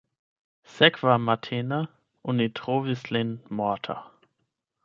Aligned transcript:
Sekvamatene 0.77 1.79
oni 2.33 2.49
trovis 2.61 3.07
lin 3.15 3.37
morta. 3.61 4.01